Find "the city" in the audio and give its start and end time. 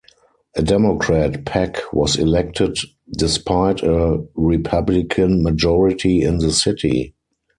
6.39-7.13